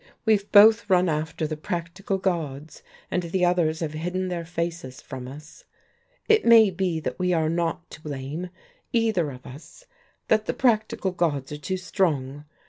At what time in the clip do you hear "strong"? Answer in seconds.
11.77-12.45